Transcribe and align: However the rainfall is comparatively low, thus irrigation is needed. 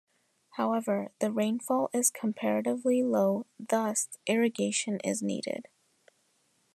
However 0.53 1.11
the 1.19 1.31
rainfall 1.31 1.91
is 1.93 2.09
comparatively 2.09 3.03
low, 3.03 3.45
thus 3.59 4.09
irrigation 4.25 4.99
is 5.03 5.21
needed. 5.21 5.67